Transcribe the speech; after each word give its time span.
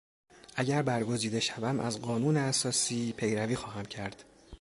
اگر 0.55 0.81
برگزیده 0.81 1.39
شوم 1.39 1.79
از 1.79 2.01
قانون 2.01 2.37
اساسی 2.37 3.13
پیروی 3.13 3.55
خواهم 3.55 3.85
کرد. 3.85 4.23